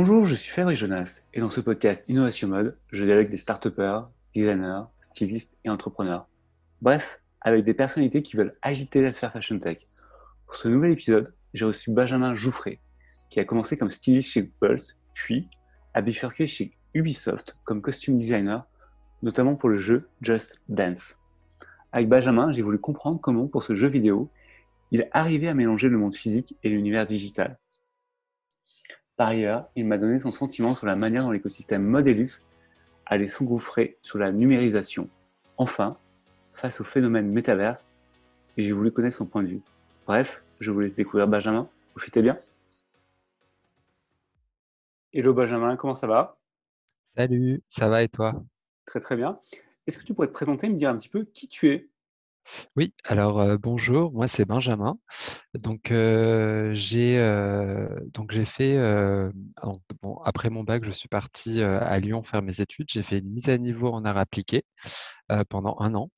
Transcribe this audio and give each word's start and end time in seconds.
Bonjour, 0.00 0.26
je 0.26 0.36
suis 0.36 0.52
Fabrice 0.52 0.78
Jonas 0.78 1.22
et 1.34 1.40
dans 1.40 1.50
ce 1.50 1.60
podcast 1.60 2.04
Innovation 2.06 2.46
Mode, 2.46 2.78
je 2.92 3.04
dialogue 3.04 3.30
des 3.30 3.36
start 3.36 3.66
designers, 4.32 4.84
stylistes 5.00 5.58
et 5.64 5.70
entrepreneurs. 5.70 6.28
Bref, 6.80 7.20
avec 7.40 7.64
des 7.64 7.74
personnalités 7.74 8.22
qui 8.22 8.36
veulent 8.36 8.56
agiter 8.62 9.02
la 9.02 9.10
sphère 9.10 9.32
fashion 9.32 9.58
tech. 9.58 9.78
Pour 10.46 10.54
ce 10.54 10.68
nouvel 10.68 10.92
épisode, 10.92 11.34
j'ai 11.52 11.64
reçu 11.64 11.90
Benjamin 11.90 12.36
Jouffré, 12.36 12.80
qui 13.28 13.40
a 13.40 13.44
commencé 13.44 13.76
comme 13.76 13.90
styliste 13.90 14.30
chez 14.30 14.42
Google, 14.62 14.80
puis 15.14 15.50
a 15.94 16.00
bifurqué 16.00 16.46
chez 16.46 16.78
Ubisoft 16.94 17.58
comme 17.64 17.82
costume 17.82 18.14
designer, 18.14 18.68
notamment 19.24 19.56
pour 19.56 19.68
le 19.68 19.78
jeu 19.78 20.08
Just 20.22 20.62
Dance. 20.68 21.18
Avec 21.90 22.08
Benjamin, 22.08 22.52
j'ai 22.52 22.62
voulu 22.62 22.78
comprendre 22.78 23.18
comment, 23.20 23.48
pour 23.48 23.64
ce 23.64 23.74
jeu 23.74 23.88
vidéo, 23.88 24.30
il 24.92 25.08
arrivé 25.10 25.48
à 25.48 25.54
mélanger 25.54 25.88
le 25.88 25.98
monde 25.98 26.14
physique 26.14 26.56
et 26.62 26.68
l'univers 26.68 27.04
digital. 27.04 27.58
Par 29.18 29.26
ailleurs, 29.30 29.68
il 29.74 29.84
m'a 29.84 29.98
donné 29.98 30.20
son 30.20 30.30
sentiment 30.30 30.76
sur 30.76 30.86
la 30.86 30.94
manière 30.94 31.24
dont 31.24 31.32
l'écosystème 31.32 31.82
Modelux 31.82 32.30
allait 33.04 33.26
s'engouffrer 33.26 33.98
sur 34.00 34.16
la 34.16 34.30
numérisation. 34.30 35.10
Enfin, 35.56 35.98
face 36.54 36.80
au 36.80 36.84
phénomène 36.84 37.28
métaverse, 37.28 37.88
j'ai 38.56 38.70
voulu 38.70 38.92
connaître 38.92 39.16
son 39.16 39.26
point 39.26 39.42
de 39.42 39.48
vue. 39.48 39.60
Bref, 40.06 40.40
je 40.60 40.70
vous 40.70 40.78
laisse 40.78 40.94
découvrir 40.94 41.26
Benjamin. 41.26 41.68
Profitez 41.90 42.22
bien. 42.22 42.38
Hello 45.12 45.34
Benjamin, 45.34 45.74
comment 45.76 45.96
ça 45.96 46.06
va? 46.06 46.38
Salut, 47.16 47.60
ça 47.68 47.88
va 47.88 48.04
et 48.04 48.08
toi? 48.08 48.40
Très 48.84 49.00
très 49.00 49.16
bien. 49.16 49.40
Est-ce 49.88 49.98
que 49.98 50.04
tu 50.04 50.14
pourrais 50.14 50.28
te 50.28 50.32
présenter, 50.32 50.68
me 50.68 50.76
dire 50.76 50.90
un 50.90 50.96
petit 50.96 51.08
peu 51.08 51.24
qui 51.24 51.48
tu 51.48 51.70
es? 51.70 51.88
Oui, 52.76 52.94
alors 53.04 53.58
bonjour, 53.58 54.12
moi 54.12 54.26
c'est 54.28 54.44
Benjamin. 54.46 54.98
Donc 55.54 55.88
j'ai 55.92 57.18
donc 58.14 58.32
j'ai 58.32 58.44
fait 58.44 58.76
après 60.24 60.50
mon 60.50 60.64
bac, 60.64 60.84
je 60.84 60.90
suis 60.90 61.08
parti 61.08 61.62
à 61.62 61.98
Lyon 61.98 62.22
faire 62.22 62.42
mes 62.42 62.60
études. 62.60 62.88
J'ai 62.90 63.02
fait 63.02 63.18
une 63.18 63.30
mise 63.30 63.48
à 63.48 63.58
niveau 63.58 63.88
en 63.92 64.04
art 64.04 64.18
appliqué 64.18 64.64
pendant 65.48 65.76
un 65.80 65.94
an 65.94 66.10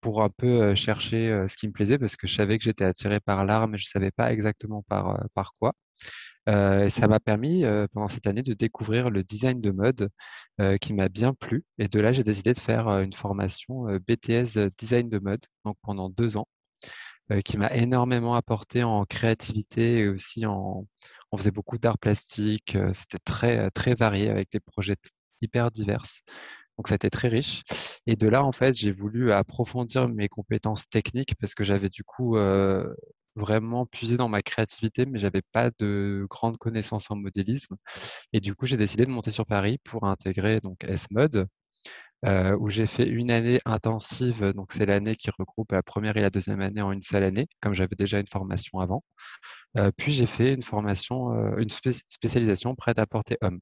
pour 0.00 0.22
un 0.22 0.30
peu 0.30 0.74
chercher 0.74 1.46
ce 1.48 1.56
qui 1.56 1.68
me 1.68 1.72
plaisait 1.72 1.98
parce 1.98 2.16
que 2.16 2.26
je 2.28 2.34
savais 2.36 2.58
que 2.58 2.64
j'étais 2.64 2.84
attiré 2.84 3.20
par 3.20 3.44
l'art, 3.44 3.68
mais 3.68 3.78
je 3.78 3.88
savais 3.88 4.10
pas 4.12 4.32
exactement 4.32 4.82
par 4.88 5.52
quoi. 5.60 5.74
Euh, 6.48 6.88
ça 6.90 7.08
m'a 7.08 7.18
permis 7.20 7.64
euh, 7.64 7.86
pendant 7.92 8.08
cette 8.08 8.26
année 8.26 8.42
de 8.42 8.54
découvrir 8.54 9.10
le 9.10 9.24
design 9.24 9.60
de 9.60 9.70
mode 9.72 10.10
euh, 10.60 10.76
qui 10.78 10.92
m'a 10.94 11.08
bien 11.08 11.34
plu. 11.34 11.64
Et 11.78 11.88
de 11.88 12.00
là, 12.00 12.12
j'ai 12.12 12.22
décidé 12.22 12.52
de 12.52 12.58
faire 12.58 12.88
une 12.88 13.12
formation 13.12 13.86
BTS 14.06 14.70
design 14.78 15.08
de 15.08 15.18
mode, 15.18 15.44
donc 15.64 15.76
pendant 15.82 16.08
deux 16.08 16.36
ans, 16.36 16.48
qui 17.44 17.56
m'a 17.58 17.74
énormément 17.74 18.34
apporté 18.36 18.84
en 18.84 19.04
créativité 19.04 19.98
et 20.00 20.08
aussi 20.08 20.46
en. 20.46 20.86
On 21.32 21.36
faisait 21.36 21.50
beaucoup 21.50 21.78
d'art 21.78 21.98
plastique. 21.98 22.76
C'était 22.94 23.18
très 23.24 23.70
très 23.72 23.94
varié 23.94 24.30
avec 24.30 24.50
des 24.52 24.60
projets 24.60 24.96
hyper 25.40 25.70
divers. 25.70 26.04
Donc, 26.78 26.92
été 26.92 27.10
très 27.10 27.28
riche. 27.28 27.62
Et 28.06 28.16
de 28.16 28.28
là, 28.28 28.44
en 28.44 28.52
fait, 28.52 28.76
j'ai 28.76 28.92
voulu 28.92 29.32
approfondir 29.32 30.08
mes 30.08 30.28
compétences 30.28 30.88
techniques 30.88 31.34
parce 31.40 31.54
que 31.54 31.64
j'avais 31.64 31.88
du 31.88 32.04
coup 32.04 32.36
vraiment 33.36 33.86
puisé 33.86 34.16
dans 34.16 34.28
ma 34.28 34.42
créativité, 34.42 35.06
mais 35.06 35.18
j'avais 35.18 35.42
pas 35.52 35.70
de 35.78 36.26
grandes 36.30 36.58
connaissances 36.58 37.10
en 37.10 37.16
modélisme. 37.16 37.76
Et 38.32 38.40
du 38.40 38.54
coup, 38.54 38.66
j'ai 38.66 38.76
décidé 38.76 39.06
de 39.06 39.10
monter 39.10 39.30
sur 39.30 39.46
Paris 39.46 39.78
pour 39.84 40.04
intégrer 40.04 40.60
donc 40.60 40.84
S-Mode, 40.84 41.46
euh, 42.26 42.56
où 42.58 42.70
j'ai 42.70 42.86
fait 42.86 43.08
une 43.08 43.30
année 43.30 43.60
intensive. 43.64 44.52
Donc, 44.54 44.72
c'est 44.72 44.86
l'année 44.86 45.14
qui 45.16 45.30
regroupe 45.38 45.72
la 45.72 45.82
première 45.82 46.16
et 46.16 46.22
la 46.22 46.30
deuxième 46.30 46.60
année 46.60 46.82
en 46.82 46.92
une 46.92 47.02
seule 47.02 47.24
année, 47.24 47.46
comme 47.60 47.74
j'avais 47.74 47.96
déjà 47.96 48.20
une 48.20 48.26
formation 48.28 48.80
avant. 48.80 49.04
Euh, 49.78 49.90
puis, 49.96 50.12
j'ai 50.12 50.26
fait 50.26 50.54
une 50.54 50.62
formation, 50.62 51.32
euh, 51.34 51.56
une 51.58 51.70
spécialisation 51.70 52.74
prête 52.74 52.98
à 52.98 53.06
porter 53.06 53.36
homme 53.42 53.60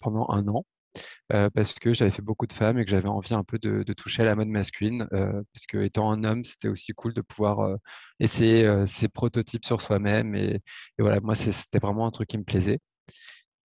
pendant 0.00 0.28
un 0.30 0.46
an 0.48 0.64
parce 1.28 1.74
que 1.74 1.94
j'avais 1.94 2.10
fait 2.10 2.22
beaucoup 2.22 2.46
de 2.46 2.52
femmes 2.52 2.78
et 2.78 2.84
que 2.84 2.90
j'avais 2.90 3.08
envie 3.08 3.34
un 3.34 3.44
peu 3.44 3.58
de, 3.58 3.82
toucher 3.92 4.22
à 4.22 4.26
la 4.26 4.34
mode 4.36 4.48
masculine, 4.48 5.06
parce 5.10 5.66
que 5.68 5.78
étant 5.78 6.10
un 6.12 6.24
homme, 6.24 6.44
c'était 6.44 6.68
aussi 6.68 6.92
cool 6.92 7.14
de 7.14 7.20
pouvoir 7.22 7.76
essayer 8.18 8.86
ses 8.86 9.08
prototypes 9.08 9.64
sur 9.64 9.80
soi-même 9.80 10.34
et, 10.34 10.60
voilà, 10.98 11.20
moi 11.20 11.34
c'était 11.34 11.78
vraiment 11.78 12.06
un 12.06 12.10
truc 12.10 12.28
qui 12.28 12.38
me 12.38 12.44
plaisait. 12.44 12.78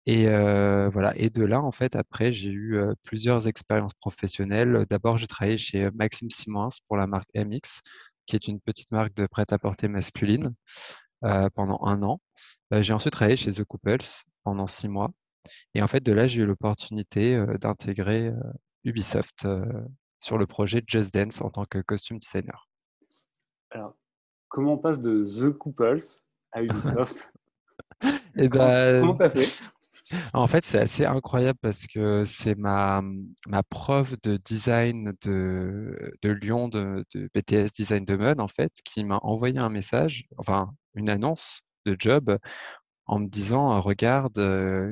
Et 0.06 0.25
voilà. 0.28 1.14
Et 1.18 1.30
de 1.30 1.44
là, 1.44 1.62
en 1.62 1.72
fait, 1.72 1.96
après, 1.96 2.31
j'ai 2.34 2.52
eu 2.52 2.80
plusieurs 3.03 3.47
expériences 3.47 3.94
professionnelles. 3.96 4.85
D'abord, 4.90 5.18
j'ai 5.18 5.28
travaillé 5.28 5.58
chez 5.58 5.90
Maxime 5.91 6.30
Simons 6.30 6.69
pour 6.88 6.97
la 6.97 7.08
marque 7.08 7.30
MX, 7.35 7.81
qui 8.25 8.35
est 8.35 8.47
une 8.47 8.59
petite 8.59 8.91
marque 8.91 9.14
de 9.16 9.28
prêt-à-porter 9.28 9.88
masculine, 9.88 10.53
pendant 11.22 11.80
un 11.84 12.03
an. 12.03 12.22
j'ai 12.72 12.94
ensuite 12.94 13.14
travaillé 13.14 13.38
chez 13.38 13.53
The 13.53 13.64
Couples 13.64 14.06
pendant 14.44 14.68
six 14.68 14.88
mois. 14.88 15.12
Et 15.73 15.81
en 15.81 15.88
fait, 15.88 16.01
de 16.01 16.11
là, 16.11 16.28
j'ai 16.28 16.41
eu 16.41 16.45
l'opportunité 16.45 17.44
d'intégrer 17.59 18.31
Ubisoft 18.83 19.47
sur 20.19 20.38
le 20.38 20.45
projet 20.45 20.83
Just 20.88 21.13
Dance 21.13 21.41
en 21.41 21.50
tant 21.50 21.66
que 21.66 21.79
costume 21.79 22.19
designer. 22.19 22.69
Alors, 23.72 23.95
comment 24.47 24.73
on 24.73 24.78
passe 24.78 25.00
de 25.00 25.23
The 25.23 25.51
Couples 25.51 26.01
à 26.51 26.63
Ubisoft? 26.63 27.31
Et 28.03 28.07
eh 28.38 28.50
ben, 28.50 29.01
comment 29.01 29.16
t'as 29.16 29.29
fait? 29.29 29.63
en 30.34 30.47
fait, 30.47 30.66
c'est 30.66 30.79
assez 30.79 31.05
incroyable 31.05 31.59
parce 31.61 31.88
que 31.88 32.25
c'est 32.25 32.55
ma, 32.55 33.01
ma 33.47 33.63
prof 33.63 34.16
de 34.22 34.38
design 34.38 35.13
de, 35.22 36.13
de 36.22 36.29
Lyon, 36.29 36.67
de, 36.67 37.05
de, 37.13 37.29
BTS 37.34 37.73
Design 37.75 38.05
de 38.05 38.16
mode, 38.16 38.39
en 38.39 38.47
fait, 38.47 38.72
qui 38.84 39.03
m'a 39.03 39.19
envoyé 39.23 39.57
un 39.57 39.69
message, 39.69 40.25
enfin, 40.38 40.72
une 40.94 41.09
annonce 41.09 41.61
de 41.85 41.95
job 41.97 42.38
en 43.07 43.19
me 43.19 43.27
disant 43.27 43.79
regarde, 43.81 44.38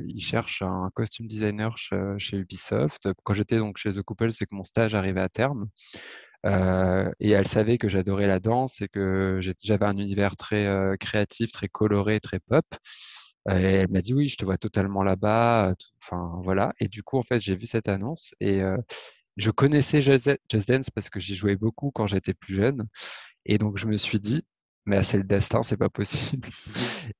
il 0.07 0.22
cherche 0.22 0.62
un 0.62 0.90
costume 0.94 1.28
designer 1.28 1.78
chez, 1.78 2.38
Ubisoft. 2.38 3.09
Quand 3.24 3.34
j'étais 3.34 3.57
donc 3.57 3.78
chez 3.78 3.91
The 3.91 4.01
Couple, 4.01 4.31
c'est 4.31 4.46
que 4.46 4.56
mon 4.56 4.63
stage 4.63 4.96
arrivait 4.96 5.22
à 5.22 5.29
terme. 5.29 5.68
et 6.46 7.31
elle 7.31 7.47
savait 7.47 7.78
que 7.78 7.90
j'adorais 7.90 8.28
la 8.28 8.40
danse 8.40 8.81
et 8.81 8.88
que 8.88 9.40
j'avais 9.63 9.85
un 9.85 9.97
univers 9.97 10.35
très 10.35 10.68
créatif, 11.00 11.51
très 11.51 11.68
coloré, 11.69 12.19
très 12.19 12.40
pop. 12.40 12.66
Et 13.50 13.53
elle 13.53 13.90
m'a 13.91 14.01
dit 14.01 14.13
oui, 14.13 14.28
je 14.30 14.38
te 14.38 14.45
vois 14.45 14.57
totalement 14.57 15.03
là-bas. 15.03 15.74
Enfin 16.01 16.40
voilà. 16.44 16.74
Et 16.80 16.88
du 16.88 17.03
coup, 17.03 17.18
en 17.18 17.24
fait, 17.24 17.40
j'ai 17.41 17.56
vu 17.56 17.66
cette 17.66 17.90
annonce 17.90 18.34
et 18.40 18.62
je 19.38 19.51
connaissais 19.51 20.01
Just 20.01 20.30
Dance 20.68 20.90
parce 20.90 21.09
que 21.09 21.19
j'y 21.19 21.35
jouais 21.35 21.56
beaucoup 21.56 21.91
quand 21.91 22.07
j'étais 22.07 22.34
plus 22.34 22.56
jeune. 22.56 22.88
Et 23.45 23.57
donc, 23.57 23.78
je 23.78 23.88
me 23.88 23.97
suis 23.97 24.19
dit, 24.19 24.44
mais 24.85 25.03
c'est 25.03 25.18
le 25.18 25.24
destin, 25.24 25.63
c'est 25.63 25.78
pas 25.78 25.90
possible. 25.90 26.47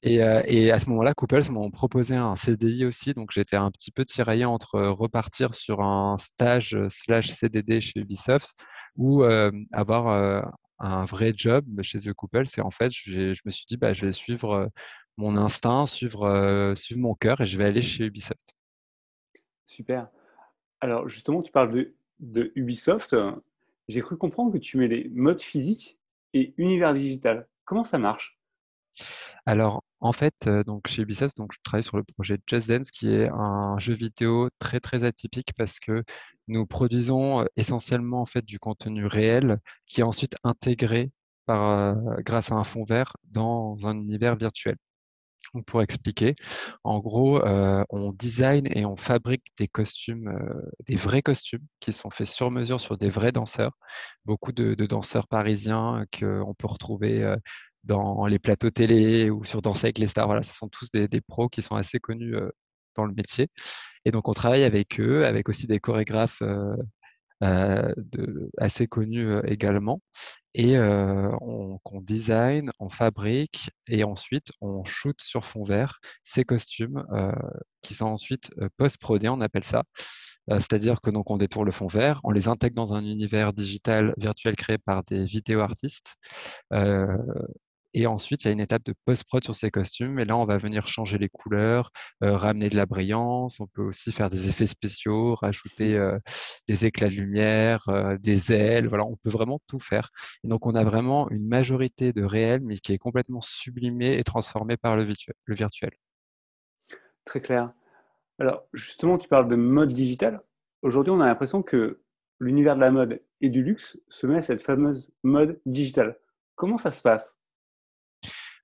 Et, 0.02 0.24
euh, 0.24 0.42
et 0.46 0.72
à 0.72 0.80
ce 0.80 0.90
moment-là, 0.90 1.14
Couples 1.14 1.52
m'ont 1.52 1.72
proposé 1.72 2.16
un 2.16 2.36
CDI 2.36 2.86
aussi, 2.86 3.14
donc 3.14 3.32
j'étais 3.32 3.56
un 3.56 3.72
petit 3.72 3.92
peu 3.92 4.06
tiraillé 4.06 4.46
entre 4.46 4.80
repartir 4.80 5.54
sur 5.54 5.82
un 5.82 6.18
stage 6.18 6.78
slash 6.90 7.30
CDD 7.30 7.82
chez 7.82 8.00
Ubisoft 8.00 8.54
ou 8.96 9.24
euh, 9.24 9.52
avoir 9.72 10.08
euh, 10.08 10.42
un 10.80 11.06
vrai 11.06 11.34
job 11.36 11.66
chez 11.82 12.00
The 12.00 12.14
Couples. 12.14 12.46
Et 12.58 12.62
en 12.62 12.72
fait, 12.72 12.92
je 12.92 13.40
me 13.46 13.52
suis 13.52 13.66
dit, 13.68 13.78
bah, 13.78 13.94
je 13.94 14.06
vais 14.06 14.12
suivre 14.12 14.70
mon 15.18 15.38
instinct, 15.38 15.86
suivre, 15.86 16.74
suivre 16.76 17.02
mon 17.02 17.16
cœur 17.16 17.42
et 17.42 17.46
je 17.46 17.58
vais 17.58 17.66
aller 17.66 17.82
chez 17.82 18.06
Ubisoft. 18.06 18.56
Super. 19.66 20.10
Alors 20.82 21.08
justement, 21.08 21.42
tu 21.42 21.52
parles 21.52 21.72
de, 21.72 21.96
de 22.20 22.52
Ubisoft. 22.56 23.16
J'ai 23.88 24.02
cru 24.02 24.18
comprendre 24.18 24.54
que 24.54 24.58
tu 24.58 24.78
mets 24.78 24.88
les 24.88 25.10
modes 25.10 25.42
physiques 25.42 25.98
et 26.34 26.54
univers 26.58 26.94
digital. 26.94 27.48
Comment 27.66 27.84
ça 27.84 28.00
marche? 28.00 28.38
Alors, 29.46 29.84
en 30.00 30.14
fait, 30.14 30.36
euh, 30.48 30.64
chez 30.88 31.02
Ubisoft, 31.04 31.38
donc 31.38 31.52
je 31.54 31.60
travaille 31.64 31.84
sur 31.84 31.98
le 31.98 32.04
projet 32.04 32.38
Just 32.48 32.70
Dance, 32.70 32.92
qui 32.92 33.10
est 33.14 33.30
un 33.30 33.78
jeu 33.80 33.94
vidéo 33.94 34.50
très 34.60 34.80
très 34.80 35.04
atypique 35.04 35.54
parce 35.58 35.80
que 35.80 36.04
nous 36.48 36.66
produisons 36.66 37.42
euh, 37.42 37.46
essentiellement 37.56 38.22
en 38.22 38.26
fait 38.26 38.44
du 38.46 38.60
contenu 38.60 39.06
réel 39.06 39.60
qui 39.86 40.02
est 40.02 40.04
ensuite 40.04 40.36
intégré 40.44 41.12
euh, 41.50 41.94
grâce 42.20 42.52
à 42.52 42.56
un 42.56 42.64
fond 42.64 42.84
vert 42.84 43.14
dans 43.26 43.76
un 43.88 43.96
univers 43.96 44.36
virtuel. 44.36 44.76
Pour 45.68 45.84
expliquer, 45.84 46.36
en 46.84 47.00
gros, 47.00 47.40
on 47.90 48.12
design 48.12 48.68
et 48.76 48.86
on 48.86 48.96
fabrique 48.96 49.44
des 49.58 49.68
costumes, 49.68 50.34
des 50.88 50.96
vrais 50.96 51.22
costumes 51.22 51.66
qui 51.80 51.92
sont 51.92 52.10
faits 52.10 52.28
sur 52.28 52.50
mesure 52.50 52.82
sur 52.82 52.98
des 52.98 53.10
vrais 53.10 53.32
danseurs. 53.32 53.74
Beaucoup 54.26 54.52
de, 54.52 54.74
danseurs 54.74 55.28
parisiens 55.28 56.06
qu'on 56.12 56.56
peut 56.58 56.68
retrouver 56.68 57.36
dans 57.84 58.26
les 58.26 58.40
plateaux 58.40 58.70
télé 58.70 59.30
ou 59.30 59.44
sur 59.44 59.62
Danser 59.62 59.88
avec 59.88 59.98
les 59.98 60.08
stars. 60.08 60.28
Voilà, 60.28 60.44
ce 60.44 60.54
sont 60.56 60.70
tous 60.70 60.90
des, 60.92 61.22
pros 61.22 61.50
qui 61.50 61.62
sont 61.62 61.76
assez 61.76 62.00
connus 62.00 62.36
euh, 62.36 62.50
dans 62.96 63.06
le 63.06 63.14
métier. 63.14 63.50
Et 64.06 64.12
donc, 64.12 64.28
on 64.28 64.34
travaille 64.34 64.64
avec 64.64 65.00
eux, 65.00 65.26
avec 65.26 65.50
aussi 65.50 65.68
des 65.68 65.80
chorégraphes 65.80 66.42
euh, 66.42 66.76
euh, 66.76 66.84
de, 67.44 68.50
assez 68.58 68.88
connus 68.88 69.36
également. 69.46 70.02
Et 70.56 70.78
on, 70.80 71.80
design, 72.02 72.72
on 72.80 72.90
fabrique 72.90 73.70
et 73.88 74.04
ensuite 74.04 74.52
on 74.62 74.84
shoot 74.84 75.20
sur 75.20 75.46
fond 75.46 75.64
vert 75.64 76.00
ces 76.24 76.44
costumes 76.46 77.04
qui 77.82 77.94
sont 77.94 78.06
ensuite 78.06 78.52
post-prodés, 78.78 79.30
on 79.30 79.42
appelle 79.42 79.64
ça. 79.64 79.84
C'est-à-dire 80.48 81.02
que 81.02 81.10
donc 81.10 81.32
on 81.32 81.38
détourne 81.38 81.66
le 81.66 81.72
fond 81.72 81.88
vert, 81.88 82.20
on 82.24 82.32
les 82.32 82.48
intègre 82.50 82.76
dans 82.76 82.94
un 82.94 83.04
univers 83.04 83.54
digital 83.54 84.14
virtuel 84.18 84.56
créé 84.56 84.78
par 84.78 85.04
des 85.04 85.26
vidéo 85.26 85.62
artistes 85.62 86.16
Et 87.94 88.08
ensuite, 88.08 88.44
il 88.44 88.48
y 88.48 88.50
a 88.50 88.54
une 88.54 88.60
étape 88.60 88.84
de 88.84 88.94
post-prod 89.06 89.44
sur 89.44 89.56
ces 89.56 89.70
costumes. 89.72 90.20
Et 90.20 90.26
là, 90.26 90.36
on 90.38 90.46
va 90.46 90.58
venir 90.58 90.88
changer 90.88 91.18
les 91.18 91.30
couleurs, 91.30 91.92
ramener 92.22 92.70
de 92.70 92.76
la 92.76 92.86
brillance. 92.86 93.60
On 93.60 93.68
peut 93.68 93.84
aussi 93.84 94.12
faire 94.12 94.30
des 94.30 94.50
effets 94.50 94.66
spéciaux, 94.66 95.36
rajouter 95.36 96.00
des 96.68 96.86
éclats 96.86 97.10
de 97.10 97.16
lumière, 97.16 97.86
des 98.20 98.52
ailes. 98.52 98.88
Voilà, 98.88 99.06
on 99.06 99.16
peut 99.18 99.30
vraiment 99.30 99.60
tout 99.68 99.80
faire. 99.80 100.10
Et 100.44 100.48
donc, 100.48 100.66
on 100.66 100.76
a 100.76 100.84
vraiment 100.84 101.30
une 101.30 101.48
majorité 101.48 102.14
de 102.14 102.24
réel, 102.24 102.62
mais 102.64 102.78
qui 102.78 102.94
est 102.94 102.98
complètement 102.98 103.42
sublimé 103.42 104.18
et 104.18 104.24
transformé 104.24 104.78
par 104.78 104.98
le, 104.98 105.08
le 105.46 105.56
virtuel. 105.56 105.92
Très 107.26 107.42
clair. 107.42 107.72
Alors, 108.40 108.64
justement, 108.74 109.18
tu 109.18 109.28
parles 109.28 109.48
de 109.48 109.56
mode 109.56 109.94
digital. 109.94 110.42
Aujourd'hui, 110.82 111.12
on 111.12 111.22
a 111.22 111.28
l'impression 111.28 111.62
que 111.62 112.02
l'univers 112.40 112.76
de 112.76 112.82
la 112.82 112.92
mode 112.92 113.22
et 113.40 113.50
du 113.50 113.64
luxe 113.64 113.98
se 114.10 114.28
met 114.28 114.38
à 114.38 114.42
cette 114.42 114.62
fameuse 114.62 115.12
mode 115.24 115.62
digitale. 115.66 116.18
Comment 116.56 116.78
ça 116.78 116.92
se 116.92 117.02
passe? 117.02 117.38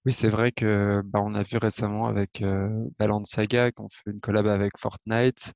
Oui, 0.06 0.14
c'est 0.14 0.30
vrai 0.30 0.52
que 0.52 1.02
bah, 1.06 1.20
on 1.22 1.36
a 1.36 1.44
vu 1.44 1.58
récemment 1.58 2.08
avec 2.08 2.42
euh, 2.42 2.70
Balenciaga 2.98 3.72
qu'on 3.72 3.90
fait 3.90 4.12
une 4.12 4.20
collab 4.22 4.48
avec 4.48 4.78
Fortnite. 4.78 5.54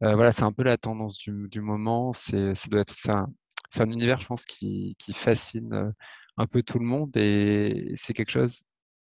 Voilà, 0.00 0.32
c'est 0.32 0.44
un 0.44 0.52
peu 0.52 0.62
la 0.64 0.76
tendance 0.78 1.18
du, 1.18 1.60
moment. 1.60 2.12
C'est, 2.12 2.54
ça. 2.88 3.26
C'est 3.70 3.82
un 3.82 3.90
univers, 3.90 4.20
je 4.20 4.26
pense, 4.26 4.44
qui, 4.46 4.96
qui 4.98 5.12
fascine 5.12 5.92
un 6.36 6.46
peu 6.46 6.62
tout 6.62 6.78
le 6.78 6.84
monde 6.86 7.16
et 7.16 7.92
c'est 7.96 8.14
quelque 8.14 8.30
chose 8.30 8.62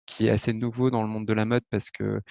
qui 0.05 0.27
est 0.27 0.31
assez 0.31 0.53
nouveau 0.53 0.91
dans 0.91 1.01
le 1.03 1.07
monde 1.09 1.25
de 1.27 1.33
la 1.33 1.45
mode 1.45 1.63
parce 1.69 1.89
que 1.91 2.21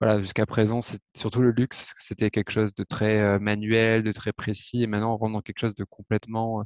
voilà, 0.00 0.20
jusqu'à 0.20 0.46
présent, 0.46 0.80
c'est 0.82 1.00
surtout 1.16 1.42
le 1.42 1.52
luxe, 1.52 1.94
c'était 1.98 2.30
quelque 2.30 2.50
chose 2.52 2.74
de 2.74 2.84
très 2.84 3.38
manuel, 3.40 4.02
de 4.02 4.12
très 4.12 4.32
précis, 4.32 4.82
et 4.82 4.86
maintenant 4.88 5.14
on 5.14 5.16
rentre 5.18 5.34
dans 5.34 5.42
quelque 5.42 5.60
chose 5.60 5.74
de 5.76 5.84
complètement 5.84 6.64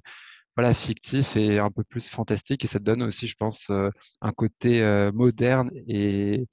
voilà, 0.57 0.73
fictif 0.73 1.37
et 1.37 1.59
un 1.59 1.71
peu 1.71 1.85
plus 1.85 2.09
fantastique, 2.09 2.65
et 2.65 2.67
ça 2.67 2.79
donne 2.79 3.03
aussi, 3.03 3.27
je 3.27 3.37
pense, 3.39 3.71
un 3.71 4.33
côté 4.33 4.83
moderne 5.13 5.71
et, 5.87 6.47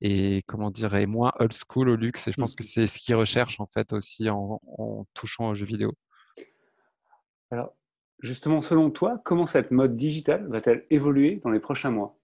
et 0.00 0.42
comment 0.46 0.70
dire, 0.70 0.94
et 0.94 1.06
moins 1.06 1.32
old 1.38 1.52
school 1.52 1.90
au 1.90 1.96
luxe, 1.96 2.26
et 2.26 2.32
je 2.32 2.36
pense 2.36 2.54
que 2.54 2.62
mmh. 2.62 2.66
c'est 2.66 2.86
ce 2.86 2.98
qu'ils 2.98 3.16
recherchent 3.16 3.60
en 3.60 3.66
fait 3.66 3.92
aussi 3.92 4.30
en, 4.30 4.60
en 4.78 5.06
touchant 5.14 5.50
aux 5.50 5.54
jeux 5.54 5.66
vidéo. 5.66 5.92
Alors, 7.50 7.74
justement, 8.22 8.62
selon 8.62 8.90
toi, 8.90 9.20
comment 9.24 9.46
cette 9.46 9.70
mode 9.70 9.96
digitale 9.96 10.46
va-t-elle 10.48 10.86
évoluer 10.90 11.40
dans 11.44 11.50
les 11.50 11.60
prochains 11.60 11.90
mois? 11.90 12.16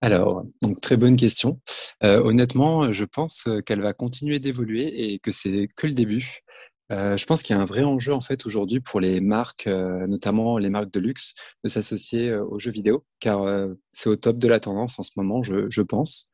Alors, 0.00 0.44
donc 0.62 0.80
très 0.80 0.96
bonne 0.96 1.16
question. 1.16 1.60
Euh, 2.02 2.20
honnêtement, 2.22 2.90
je 2.92 3.04
pense 3.04 3.48
qu'elle 3.66 3.82
va 3.82 3.92
continuer 3.92 4.38
d'évoluer 4.38 5.12
et 5.12 5.18
que 5.18 5.30
c'est 5.30 5.68
que 5.76 5.86
le 5.86 5.94
début. 5.94 6.40
Euh, 6.90 7.16
je 7.16 7.24
pense 7.26 7.42
qu'il 7.42 7.54
y 7.54 7.58
a 7.58 7.62
un 7.62 7.66
vrai 7.66 7.84
enjeu 7.84 8.12
en 8.12 8.20
fait 8.20 8.46
aujourd'hui 8.46 8.80
pour 8.80 9.00
les 9.00 9.20
marques, 9.20 9.66
euh, 9.66 10.04
notamment 10.06 10.58
les 10.58 10.70
marques 10.70 10.92
de 10.92 11.00
luxe, 11.00 11.34
de 11.64 11.68
s'associer 11.68 12.34
aux 12.34 12.58
jeux 12.58 12.72
vidéo, 12.72 13.04
car 13.20 13.44
c'est 13.90 14.08
au 14.08 14.16
top 14.16 14.38
de 14.38 14.48
la 14.48 14.60
tendance 14.60 14.98
en 14.98 15.02
ce 15.02 15.12
moment, 15.16 15.42
je, 15.42 15.70
je 15.70 15.82
pense. 15.82 16.30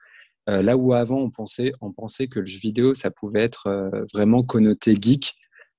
là 0.46 0.76
où 0.76 0.92
avant 0.94 1.18
on 1.18 1.30
pensait, 1.30 1.72
on 1.80 1.92
pensait 1.92 2.28
que 2.28 2.40
le 2.40 2.46
jeu 2.46 2.58
vidéo 2.58 2.94
ça 2.94 3.10
pouvait 3.10 3.42
être 3.42 3.68
vraiment 4.14 4.42
connoté 4.42 4.94
geek, 4.94 5.34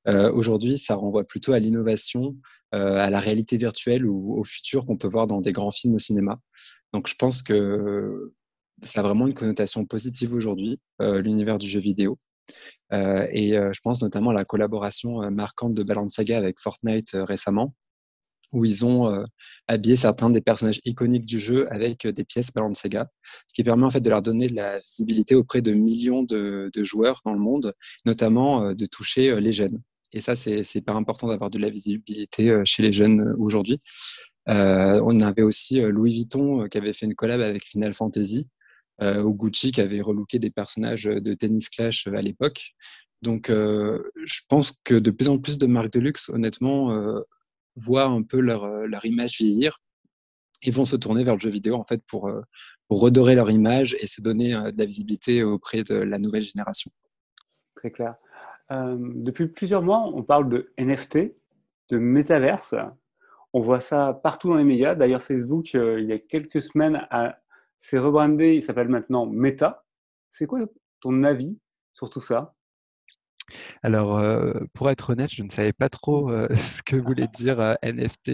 aujourd'hui 0.05 0.77
ça 0.77 0.95
renvoie 0.95 1.23
plutôt 1.23 1.53
à 1.53 1.59
l'innovation, 1.59 2.35
à 2.71 3.09
la 3.09 3.19
réalité 3.19 3.57
virtuelle 3.57 4.05
ou 4.05 4.37
au 4.37 4.43
futur 4.43 4.85
qu'on 4.85 4.97
peut 4.97 5.07
voir 5.07 5.27
dans 5.27 5.41
des 5.41 5.53
grands 5.53 5.71
films 5.71 5.95
au 5.95 5.99
cinéma. 5.99 6.39
Donc 6.93 7.07
je 7.07 7.15
pense 7.15 7.41
que 7.41 8.33
ça 8.83 8.99
a 8.99 9.03
vraiment 9.03 9.27
une 9.27 9.33
connotation 9.33 9.85
positive 9.85 10.33
aujourd'hui, 10.33 10.79
euh, 11.01 11.21
l'univers 11.21 11.57
du 11.57 11.67
jeu 11.67 11.79
vidéo. 11.79 12.17
Euh, 12.93 13.27
et 13.31 13.57
euh, 13.57 13.71
je 13.73 13.79
pense 13.83 14.01
notamment 14.01 14.31
à 14.31 14.33
la 14.33 14.45
collaboration 14.45 15.29
marquante 15.31 15.73
de 15.73 15.83
Balenciaga 15.83 16.37
avec 16.37 16.59
Fortnite 16.59 17.11
récemment, 17.13 17.73
où 18.53 18.63
ils 18.63 18.85
ont 18.85 19.25
habillé 19.67 19.97
certains 19.97 20.29
des 20.29 20.39
personnages 20.39 20.79
iconiques 20.85 21.25
du 21.25 21.39
jeu 21.39 21.71
avec 21.71 22.07
des 22.07 22.23
pièces 22.23 22.53
Balenciaga, 22.53 23.09
ce 23.47 23.53
qui 23.53 23.63
permet 23.63 23.85
en 23.85 23.89
fait 23.89 23.99
de 23.99 24.09
leur 24.09 24.21
donner 24.21 24.47
de 24.47 24.55
la 24.55 24.79
visibilité 24.79 25.35
auprès 25.35 25.61
de 25.61 25.73
millions 25.73 26.23
de, 26.23 26.71
joueurs 26.77 27.21
dans 27.25 27.33
le 27.33 27.39
monde, 27.39 27.73
notamment 28.05 28.73
de 28.73 28.85
toucher 28.85 29.39
les 29.41 29.51
jeunes. 29.51 29.81
Et 30.13 30.21
ça, 30.21 30.37
c'est 30.37 30.63
hyper 30.75 30.95
important 30.95 31.27
d'avoir 31.27 31.49
de 31.49 31.59
la 31.59 31.69
visibilité 31.69 32.61
chez 32.63 32.83
les 32.83 32.93
jeunes 32.93 33.35
aujourd'hui. 33.37 33.81
Euh, 34.49 35.01
on 35.03 35.19
avait 35.19 35.41
aussi 35.41 35.81
euh, 35.81 35.89
Louis 35.89 36.13
Vuitton 36.13 36.63
euh, 36.63 36.67
qui 36.67 36.77
avait 36.77 36.93
fait 36.93 37.05
une 37.05 37.15
collab 37.15 37.41
avec 37.41 37.67
Final 37.67 37.93
Fantasy, 37.93 38.47
ou 39.01 39.33
Gucci 39.33 39.71
qui 39.71 39.81
avait 39.81 40.01
relooké 40.01 40.39
des 40.39 40.49
personnages 40.49 41.03
de 41.03 41.33
Tennis 41.33 41.69
Clash 41.69 42.07
à 42.07 42.21
l'époque. 42.21 42.71
Donc, 43.21 43.49
je 43.49 44.41
pense 44.49 44.77
que 44.83 44.95
de 44.95 45.11
plus 45.11 45.29
en 45.29 45.37
plus 45.37 45.57
de 45.57 45.67
marques 45.67 45.93
de 45.93 45.99
luxe, 45.99 46.29
honnêtement, 46.29 47.21
voient 47.75 48.05
un 48.05 48.23
peu 48.23 48.39
leur, 48.39 49.05
image 49.05 49.37
vieillir 49.37 49.79
et 50.63 50.71
vont 50.71 50.85
se 50.85 50.95
tourner 50.95 51.23
vers 51.23 51.35
le 51.35 51.39
jeu 51.39 51.51
vidéo 51.51 51.75
en 51.75 51.85
fait 51.85 52.01
pour, 52.07 52.31
pour 52.87 53.01
redorer 53.01 53.35
leur 53.35 53.51
image 53.51 53.95
et 53.99 54.07
se 54.07 54.21
donner 54.21 54.53
de 54.53 54.77
la 54.77 54.85
visibilité 54.85 55.43
auprès 55.43 55.83
de 55.83 55.95
la 55.95 56.17
nouvelle 56.17 56.43
génération. 56.43 56.91
Très 57.75 57.91
clair. 57.91 58.15
depuis 58.71 59.47
plusieurs 59.47 59.83
mois, 59.83 60.01
on 60.13 60.23
parle 60.23 60.49
de 60.49 60.73
NFT, 60.79 61.35
de 61.89 61.97
métaverse. 61.97 62.75
On 63.53 63.61
voit 63.61 63.79
ça 63.79 64.19
partout 64.23 64.49
dans 64.49 64.55
les 64.55 64.63
médias. 64.63 64.95
D'ailleurs, 64.95 65.23
Facebook, 65.23 65.73
euh, 65.75 65.99
il 65.99 66.07
y 66.07 66.13
a 66.13 66.19
quelques 66.19 66.61
semaines, 66.61 67.07
s'est 67.77 67.99
rebrandé. 67.99 68.55
Il 68.55 68.63
s'appelle 68.63 68.89
maintenant 68.89 69.25
Meta. 69.25 69.85
C'est 70.29 70.47
quoi 70.47 70.59
ton 70.99 71.23
avis 71.23 71.59
sur 71.93 72.09
tout 72.09 72.21
ça? 72.21 72.55
Alors, 73.83 74.17
euh, 74.17 74.53
pour 74.73 74.89
être 74.89 75.11
honnête, 75.11 75.31
je 75.33 75.43
ne 75.43 75.49
savais 75.49 75.73
pas 75.73 75.89
trop 75.89 76.29
euh, 76.31 76.47
ce 76.55 76.81
que 76.83 76.95
voulait 76.95 77.27
dire 77.27 77.59
euh, 77.59 77.75
NFT 77.83 78.29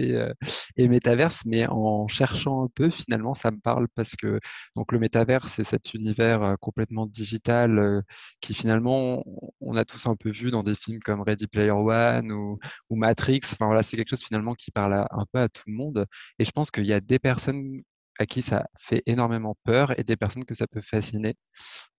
et 0.76 0.88
métaverse, 0.88 1.42
mais 1.46 1.66
en 1.68 2.08
cherchant 2.08 2.64
un 2.64 2.68
peu, 2.74 2.90
finalement, 2.90 3.34
ça 3.34 3.50
me 3.50 3.58
parle 3.58 3.88
parce 3.94 4.16
que 4.16 4.40
donc 4.76 4.92
le 4.92 4.98
métaverse, 4.98 5.52
c'est 5.52 5.64
cet 5.64 5.94
univers 5.94 6.56
complètement 6.60 7.06
digital 7.06 8.02
qui 8.40 8.54
finalement, 8.54 9.24
on 9.60 9.76
a 9.76 9.84
tous 9.84 10.06
un 10.06 10.16
peu 10.16 10.30
vu 10.30 10.50
dans 10.50 10.62
des 10.62 10.74
films 10.74 11.00
comme 11.00 11.22
Ready 11.22 11.46
Player 11.46 11.70
One 11.70 12.32
ou, 12.32 12.58
ou 12.90 12.96
Matrix. 12.96 13.40
Enfin 13.44 13.66
voilà, 13.66 13.82
c'est 13.82 13.96
quelque 13.96 14.10
chose 14.10 14.24
finalement 14.24 14.54
qui 14.54 14.70
parle 14.70 14.94
un 14.94 15.24
peu 15.32 15.40
à 15.40 15.48
tout 15.48 15.64
le 15.66 15.74
monde. 15.74 16.06
Et 16.38 16.44
je 16.44 16.50
pense 16.50 16.70
qu'il 16.70 16.86
y 16.86 16.92
a 16.92 17.00
des 17.00 17.18
personnes 17.18 17.82
à 18.18 18.26
qui 18.26 18.42
ça 18.42 18.66
fait 18.78 19.02
énormément 19.06 19.56
peur 19.64 19.98
et 19.98 20.04
des 20.04 20.16
personnes 20.16 20.44
que 20.44 20.54
ça 20.54 20.66
peut 20.66 20.80
fasciner. 20.82 21.36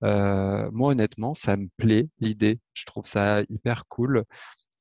Euh, 0.03 0.69
moi, 0.71 0.91
honnêtement, 0.91 1.33
ça 1.33 1.57
me 1.57 1.67
plaît 1.77 2.07
l'idée. 2.19 2.59
Je 2.73 2.85
trouve 2.85 3.05
ça 3.05 3.41
hyper 3.49 3.87
cool. 3.87 4.23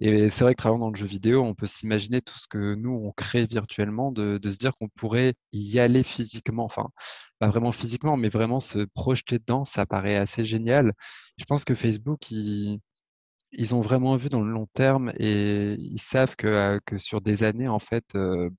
Et 0.01 0.29
c'est 0.29 0.45
vrai 0.45 0.55
que 0.55 0.59
travaillant 0.59 0.81
dans 0.81 0.91
le 0.91 0.97
jeu 0.97 1.07
vidéo, 1.07 1.43
on 1.45 1.55
peut 1.55 1.67
s'imaginer 1.67 2.21
tout 2.21 2.39
ce 2.39 2.47
que 2.49 2.75
nous, 2.75 2.91
on 2.91 3.13
crée 3.13 3.47
virtuellement, 3.47 4.13
de, 4.13 4.39
de 4.39 4.51
se 4.51 4.59
dire 4.59 4.77
qu'on 4.77 4.89
pourrait 4.89 5.35
y 5.53 5.79
aller 5.79 6.03
physiquement. 6.03 6.65
Enfin, 6.65 6.89
pas 7.39 7.49
vraiment 7.49 7.73
physiquement, 7.73 8.17
mais 8.17 8.29
vraiment 8.29 8.61
se 8.61 8.81
projeter 8.95 9.39
dedans, 9.39 9.65
ça 9.65 9.87
paraît 9.87 10.17
assez 10.17 10.45
génial. 10.45 10.93
Je 11.39 11.45
pense 11.45 11.65
que 11.65 11.75
Facebook, 11.75 12.31
il, 12.31 12.81
ils 13.57 13.75
ont 13.75 13.81
vraiment 13.81 14.17
vu 14.17 14.29
dans 14.29 14.43
le 14.43 14.51
long 14.51 14.67
terme 14.73 15.13
et 15.19 15.75
ils 15.79 16.01
savent 16.01 16.37
que, 16.37 16.81
sur 16.97 17.21
des 17.21 17.43
années, 17.43 17.69
en 17.69 17.79
fait, 17.79 18.05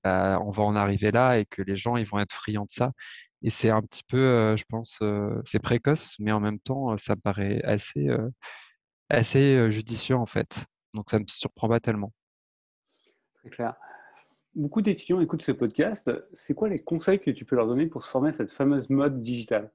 bah, 0.04 0.40
on 0.44 0.50
va 0.50 0.62
en 0.62 0.74
arriver 0.74 1.10
là 1.10 1.38
et 1.38 1.44
que 1.46 1.62
les 1.62 1.76
gens, 1.76 1.96
ils 1.96 2.06
vont 2.06 2.18
être 2.18 2.32
friands 2.32 2.64
de 2.64 2.70
ça. 2.70 2.92
Et 3.42 3.50
c'est 3.50 3.70
un 3.70 3.82
petit 3.82 4.02
peu, 4.02 4.56
je 4.56 4.64
pense, 4.68 4.98
c'est 5.44 5.58
précoce, 5.60 6.16
mais 6.18 6.32
en 6.32 6.40
même 6.40 6.58
temps, 6.58 6.96
ça 6.96 7.14
me 7.14 7.20
paraît 7.20 7.62
assez, 7.62 8.08
assez 9.08 9.70
judicieux, 9.70 10.16
en 10.16 10.26
fait. 10.26 10.66
Donc, 10.94 11.10
ça 11.10 11.18
ne 11.18 11.22
me 11.22 11.28
surprend 11.28 11.68
pas 11.68 11.80
tellement. 11.80 12.12
Très 13.34 13.50
clair. 13.50 13.74
Beaucoup 14.54 14.80
d'étudiants 14.80 15.20
écoutent 15.20 15.42
ce 15.42 15.52
podcast. 15.52 16.10
C'est 16.32 16.54
quoi 16.54 16.70
les 16.70 16.78
conseils 16.78 17.20
que 17.20 17.30
tu 17.30 17.44
peux 17.44 17.56
leur 17.56 17.66
donner 17.66 17.86
pour 17.86 18.02
se 18.02 18.08
former 18.08 18.30
à 18.30 18.32
cette 18.32 18.50
fameuse 18.50 18.88
mode 18.88 19.20
digitale? 19.20 19.70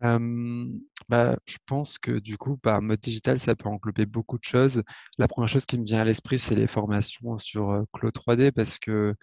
Bah, 0.00 1.36
je 1.46 1.56
pense 1.66 1.98
que 1.98 2.18
du 2.18 2.36
coup, 2.38 2.56
par 2.56 2.82
mode 2.82 3.00
digital, 3.00 3.38
ça 3.38 3.54
peut 3.56 3.68
englober 3.68 4.06
beaucoup 4.06 4.38
de 4.38 4.44
choses. 4.44 4.82
La 5.18 5.28
première 5.28 5.48
chose 5.48 5.66
qui 5.66 5.78
me 5.78 5.84
vient 5.84 6.00
à 6.00 6.04
l'esprit, 6.04 6.38
c'est 6.38 6.54
les 6.54 6.66
formations 6.66 7.38
sur 7.38 7.84
Cloud 7.92 8.12
3D 8.14 8.52
parce 8.52 8.78
que 8.78 9.14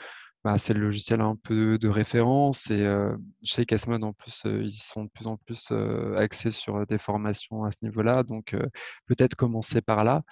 bah, 0.44 0.58
c'est 0.58 0.74
le 0.74 0.82
logiciel 0.82 1.22
un 1.22 1.36
peu 1.36 1.78
de 1.80 1.88
référence 1.88 2.70
et 2.70 2.84
je 2.84 3.52
sais 3.52 3.66
qu'Asmode 3.66 4.04
en 4.04 4.14
plus, 4.14 4.44
ils 4.46 4.72
sont 4.72 5.06
de 5.06 5.10
plus 5.10 5.28
en 5.28 5.38
plus 5.38 5.72
axés 6.18 6.52
sur 6.52 6.86
des 6.88 6.98
formations 6.98 7.64
à 7.64 7.72
ce 7.72 7.78
niveau-là. 7.82 8.24
Donc 8.24 8.56
peut-être 9.08 9.36
commencer 9.36 9.82
par 9.82 10.04
là. 10.04 10.24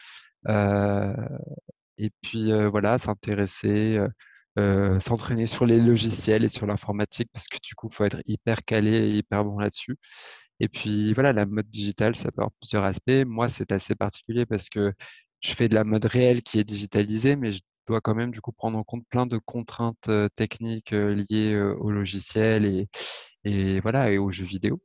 et 1.97 2.09
puis 2.21 2.51
voilà, 2.69 2.97
s'intéresser. 2.97 3.99
S'entraîner 4.99 5.45
sur 5.47 5.65
les 5.65 5.79
logiciels 5.79 6.43
et 6.43 6.47
sur 6.47 6.67
l'informatique 6.67 7.29
parce 7.33 7.47
que 7.47 7.57
du 7.63 7.75
coup, 7.75 7.89
il 7.91 7.95
faut 7.95 8.05
être 8.05 8.21
hyper 8.25 8.63
calé 8.65 8.91
et 8.91 9.09
hyper 9.17 9.43
bon 9.45 9.59
là-dessus. 9.59 9.97
Et 10.59 10.67
puis 10.69 11.13
voilà, 11.13 11.33
la 11.33 11.45
mode 11.45 11.69
digitale, 11.69 12.15
ça 12.15 12.31
peut 12.31 12.41
avoir 12.41 12.51
plusieurs 12.61 12.83
aspects. 12.83 13.11
Moi, 13.25 13.49
c'est 13.49 13.71
assez 13.71 13.95
particulier 13.95 14.45
parce 14.45 14.69
que 14.69 14.93
je 15.41 15.53
fais 15.53 15.67
de 15.69 15.75
la 15.75 15.83
mode 15.83 16.05
réelle 16.05 16.41
qui 16.43 16.59
est 16.59 16.63
digitalisée, 16.63 17.35
mais 17.35 17.51
je 17.51 17.59
dois 17.87 18.01
quand 18.01 18.15
même 18.15 18.31
du 18.31 18.39
coup 18.41 18.51
prendre 18.53 18.77
en 18.77 18.83
compte 18.83 19.05
plein 19.09 19.25
de 19.25 19.37
contraintes 19.37 20.09
techniques 20.35 20.91
liées 20.91 21.55
au 21.79 21.91
logiciel 21.91 22.87
et, 23.45 23.79
voilà 23.81 24.11
et 24.11 24.17
aux 24.17 24.31
jeux 24.31 24.45
vidéo. 24.45 24.81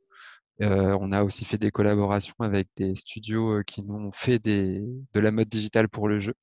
on 0.59 1.11
a 1.11 1.23
aussi 1.23 1.45
fait 1.45 1.57
des 1.57 1.71
collaborations 1.71 2.35
avec 2.39 2.67
des 2.77 2.95
studios 2.95 3.63
qui 3.65 3.83
nous 3.83 3.95
ont 3.95 4.11
fait 4.11 4.39
de 4.39 5.19
la 5.19 5.31
mode 5.31 5.49
digitale 5.49 5.89
pour 5.89 6.07
le 6.09 6.19
jeu. 6.19 6.33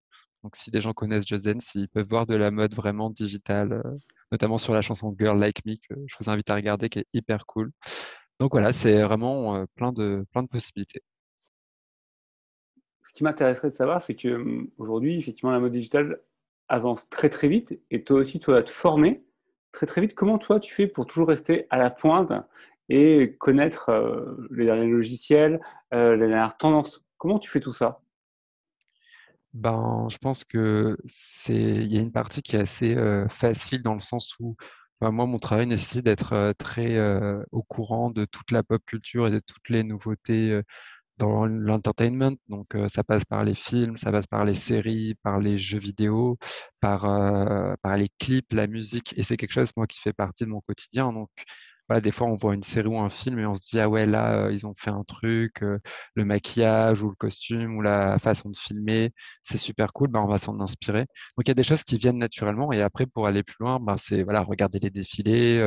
Donc 0.46 0.54
si 0.54 0.70
des 0.70 0.78
gens 0.78 0.92
connaissent 0.92 1.26
Just 1.26 1.44
Dance, 1.44 1.74
ils 1.74 1.88
peuvent 1.88 2.06
voir 2.08 2.24
de 2.24 2.36
la 2.36 2.52
mode 2.52 2.72
vraiment 2.72 3.10
digitale 3.10 3.82
notamment 4.30 4.58
sur 4.58 4.74
la 4.74 4.80
chanson 4.80 5.12
Girl 5.18 5.36
Like 5.36 5.66
Me, 5.66 5.74
que 5.74 6.00
je 6.06 6.14
vous 6.20 6.30
invite 6.30 6.48
à 6.50 6.54
regarder, 6.54 6.88
qui 6.88 7.00
est 7.00 7.06
hyper 7.12 7.46
cool. 7.46 7.72
Donc 8.38 8.52
voilà, 8.52 8.72
c'est 8.72 9.02
vraiment 9.02 9.66
plein, 9.74 9.90
de, 9.90 10.24
plein 10.30 10.44
de 10.44 10.48
possibilités. 10.48 11.02
Ce 13.02 13.12
qui 13.12 13.24
m'intéresserait 13.24 13.70
de 13.70 13.74
savoir, 13.74 14.00
c'est 14.00 14.14
qu'aujourd'hui, 14.14 15.18
effectivement, 15.18 15.50
la 15.50 15.58
mode 15.58 15.72
digitale 15.72 16.20
avance 16.68 17.08
très 17.08 17.28
très 17.28 17.48
vite 17.48 17.80
et 17.90 18.04
toi 18.04 18.20
aussi, 18.20 18.38
tu 18.38 18.46
dois 18.46 18.62
te 18.62 18.70
former 18.70 19.24
très 19.72 19.86
très 19.86 20.00
vite. 20.00 20.14
Comment 20.14 20.38
toi, 20.38 20.60
tu 20.60 20.72
fais 20.72 20.86
pour 20.86 21.06
toujours 21.06 21.26
rester 21.26 21.66
à 21.70 21.76
la 21.76 21.90
pointe 21.90 22.32
et 22.88 23.34
connaître 23.40 23.90
les 24.52 24.66
derniers 24.66 24.86
logiciels, 24.86 25.60
les 25.90 26.16
dernières 26.16 26.56
tendances? 26.56 27.04
Comment 27.16 27.40
tu 27.40 27.50
fais 27.50 27.58
tout 27.58 27.72
ça? 27.72 28.00
Ben, 29.56 30.06
je 30.10 30.18
pense 30.18 30.44
que 30.44 30.96
c'est, 31.04 31.54
il 31.54 31.92
y 31.92 31.98
a 31.98 32.00
une 32.02 32.12
partie 32.12 32.42
qui 32.42 32.56
est 32.56 32.60
assez 32.60 32.96
facile 33.28 33.82
dans 33.82 33.94
le 33.94 34.00
sens 34.00 34.34
où 34.40 34.56
moi, 35.00 35.26
mon 35.26 35.38
travail 35.38 35.66
nécessite 35.66 36.04
d'être 36.04 36.54
très 36.58 36.98
au 37.52 37.62
courant 37.62 38.10
de 38.10 38.24
toute 38.24 38.50
la 38.50 38.62
pop 38.62 38.82
culture 38.86 39.26
et 39.26 39.30
de 39.30 39.40
toutes 39.40 39.68
les 39.68 39.82
nouveautés 39.82 40.60
dans 41.18 41.46
l'entertainment. 41.46 42.36
Donc, 42.48 42.76
ça 42.92 43.04
passe 43.04 43.24
par 43.24 43.44
les 43.44 43.54
films, 43.54 43.96
ça 43.96 44.12
passe 44.12 44.26
par 44.26 44.44
les 44.44 44.54
séries, 44.54 45.14
par 45.22 45.40
les 45.40 45.58
jeux 45.58 45.78
vidéo, 45.78 46.38
par, 46.80 47.02
par 47.82 47.96
les 47.96 48.08
clips, 48.18 48.52
la 48.52 48.66
musique. 48.66 49.14
Et 49.18 49.22
c'est 49.22 49.36
quelque 49.36 49.52
chose, 49.52 49.70
moi, 49.76 49.86
qui 49.86 50.00
fait 50.00 50.12
partie 50.12 50.44
de 50.44 50.50
mon 50.50 50.60
quotidien. 50.60 51.12
Donc, 51.12 51.30
des 52.02 52.10
fois, 52.10 52.26
on 52.26 52.34
voit 52.34 52.54
une 52.54 52.62
série 52.62 52.88
ou 52.88 52.98
un 52.98 53.10
film 53.10 53.38
et 53.38 53.46
on 53.46 53.54
se 53.54 53.60
dit, 53.60 53.80
ah 53.80 53.88
ouais, 53.88 54.06
là, 54.06 54.50
ils 54.50 54.66
ont 54.66 54.74
fait 54.74 54.90
un 54.90 55.04
truc, 55.04 55.60
le 56.14 56.24
maquillage 56.24 57.02
ou 57.02 57.10
le 57.10 57.14
costume 57.14 57.76
ou 57.76 57.82
la 57.82 58.18
façon 58.18 58.50
de 58.50 58.56
filmer, 58.56 59.10
c'est 59.42 59.58
super 59.58 59.92
cool, 59.92 60.08
bah, 60.08 60.20
on 60.22 60.26
va 60.28 60.38
s'en 60.38 60.60
inspirer. 60.60 61.02
Donc, 61.36 61.46
il 61.46 61.48
y 61.48 61.50
a 61.52 61.54
des 61.54 61.62
choses 61.62 61.84
qui 61.84 61.96
viennent 61.96 62.18
naturellement 62.18 62.72
et 62.72 62.82
après, 62.82 63.06
pour 63.06 63.26
aller 63.26 63.42
plus 63.42 63.56
loin, 63.60 63.78
bah, 63.80 63.94
c'est 63.98 64.22
voilà, 64.24 64.40
regarder 64.42 64.78
les 64.80 64.90
défilés, 64.90 65.60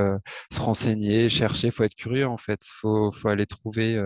se 0.52 0.60
renseigner, 0.60 1.30
chercher, 1.30 1.72
faut 1.72 1.84
être 1.84 1.96
curieux 1.96 2.28
en 2.28 2.38
fait, 2.38 2.62
faut, 2.64 3.12
faut, 3.12 3.30
aller 3.30 3.46
trouver 3.46 4.00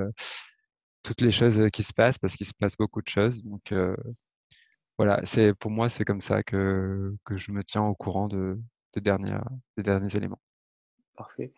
toutes 1.04 1.22
les 1.22 1.32
choses 1.32 1.70
qui 1.72 1.84
se 1.84 1.94
passent 1.94 2.18
parce 2.20 2.36
qu'il 2.36 2.46
se 2.48 2.54
passe 2.54 2.76
beaucoup 2.78 3.02
de 3.02 3.08
choses. 3.08 3.44
Donc, 3.44 3.74
voilà, 4.98 5.20
c'est 5.26 5.54
pour 5.56 5.72
moi, 5.72 5.90
c'est 5.90 6.06
comme 6.06 6.22
ça 6.22 6.44
que, 6.44 7.16
que 7.26 7.38
je 7.38 7.52
me 7.52 7.64
tiens 7.64 7.84
au 7.84 7.96
courant 7.96 8.28
de, 8.28 8.60
de 8.94 9.00
derniers, 9.00 9.38
des 9.78 9.84
derniers 9.84 10.16
éléments. 10.16 10.42
Parfait. 11.16 11.52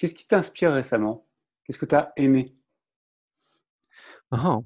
Qu'est-ce 0.00 0.14
qui 0.14 0.26
t'inspire 0.26 0.72
récemment? 0.72 1.28
Qu'est-ce 1.62 1.78
que 1.78 1.84
tu 1.84 1.94
as 1.94 2.10
aimé? 2.16 2.46
Ah, 4.30 4.60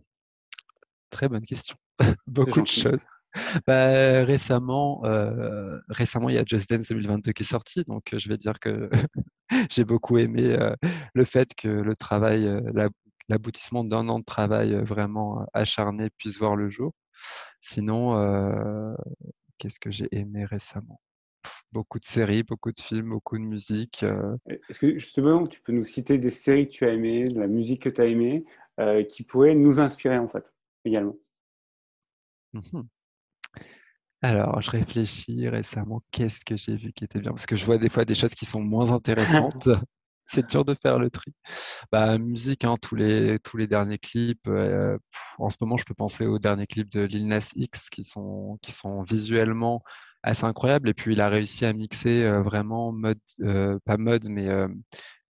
Très 1.10 1.28
bonne 1.28 1.42
question. 1.44 1.76
Beaucoup 2.28 2.62
de 2.62 2.68
choses. 2.68 3.08
Bah, 3.66 4.22
récemment, 4.22 5.04
euh, 5.06 5.80
récemment, 5.88 6.28
il 6.28 6.36
y 6.36 6.38
a 6.38 6.44
Just 6.46 6.70
Dance 6.70 6.86
2022 6.86 7.32
qui 7.32 7.42
est 7.42 7.46
sorti, 7.46 7.82
donc 7.82 8.14
je 8.16 8.28
vais 8.28 8.38
dire 8.38 8.60
que 8.60 8.88
j'ai 9.72 9.84
beaucoup 9.84 10.18
aimé 10.18 10.54
euh, 10.56 10.72
le 11.14 11.24
fait 11.24 11.52
que 11.56 11.66
le 11.66 11.96
travail, 11.96 12.46
euh, 12.46 12.88
l'aboutissement 13.28 13.82
d'un 13.82 14.08
an 14.08 14.20
de 14.20 14.24
travail 14.24 14.72
vraiment 14.84 15.44
acharné 15.52 16.10
puisse 16.16 16.38
voir 16.38 16.54
le 16.54 16.70
jour. 16.70 16.92
Sinon, 17.58 18.94
qu'est-ce 19.58 19.80
que 19.80 19.90
j'ai 19.90 20.06
aimé 20.12 20.44
récemment? 20.44 21.00
Beaucoup 21.72 21.98
de 21.98 22.04
séries, 22.04 22.42
beaucoup 22.42 22.72
de 22.72 22.80
films, 22.80 23.10
beaucoup 23.10 23.38
de 23.38 23.42
musique. 23.42 24.02
Euh. 24.02 24.36
Est-ce 24.46 24.78
que 24.78 24.98
justement, 24.98 25.46
tu 25.46 25.60
peux 25.60 25.72
nous 25.72 25.84
citer 25.84 26.18
des 26.18 26.30
séries 26.30 26.68
que 26.68 26.72
tu 26.72 26.84
as 26.84 26.92
aimées, 26.92 27.24
de 27.28 27.38
la 27.38 27.46
musique 27.46 27.82
que 27.82 27.88
tu 27.88 28.00
as 28.00 28.06
aimée, 28.06 28.44
euh, 28.80 29.04
qui 29.04 29.22
pourraient 29.22 29.54
nous 29.54 29.80
inspirer 29.80 30.18
en 30.18 30.28
fait 30.28 30.52
également? 30.84 31.16
Mmh 32.52 32.82
Alors, 34.22 34.60
je 34.60 34.70
réfléchis 34.70 35.48
récemment, 35.48 36.02
qu'est-ce 36.10 36.44
que 36.44 36.56
j'ai 36.56 36.76
vu 36.76 36.92
qui 36.92 37.04
était 37.04 37.20
bien? 37.20 37.32
Parce 37.32 37.46
que 37.46 37.56
je 37.56 37.64
vois 37.64 37.78
des 37.78 37.88
fois 37.88 38.04
des 38.04 38.14
choses 38.14 38.34
qui 38.34 38.46
sont 38.46 38.60
moins 38.60 38.90
intéressantes. 38.92 39.68
c'est 40.26 40.48
dur 40.48 40.64
de 40.64 40.74
faire 40.74 40.98
le 40.98 41.10
tri. 41.10 41.32
Bah, 41.92 42.18
musique, 42.18 42.64
hein, 42.64 42.76
tous, 42.80 42.94
les, 42.94 43.38
tous 43.40 43.56
les 43.56 43.66
derniers 43.66 43.98
clips. 43.98 44.46
Euh, 44.48 44.98
en 45.38 45.48
ce 45.48 45.56
moment, 45.60 45.76
je 45.76 45.84
peux 45.84 45.94
penser 45.94 46.26
aux 46.26 46.38
derniers 46.38 46.66
clips 46.66 46.90
de 46.90 47.02
Lil 47.02 47.26
Nas 47.26 47.52
X 47.54 47.90
qui 47.90 48.04
sont, 48.04 48.58
qui 48.62 48.72
sont 48.72 49.02
visuellement 49.02 49.82
assez 50.24 50.44
incroyable. 50.44 50.88
Et 50.88 50.94
puis, 50.94 51.12
il 51.14 51.20
a 51.20 51.28
réussi 51.28 51.64
à 51.64 51.72
mixer 51.72 52.28
vraiment 52.42 52.92
mode, 52.92 53.18
pas 53.84 53.96
mode, 53.96 54.28
mais 54.28 54.48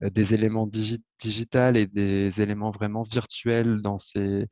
des 0.00 0.34
éléments 0.34 0.66
digi 0.66 1.02
digital 1.20 1.76
et 1.76 1.86
des 1.86 2.40
éléments 2.40 2.70
vraiment 2.70 3.02
virtuels 3.02 3.80
dans 3.80 3.96
ses, 3.98 4.46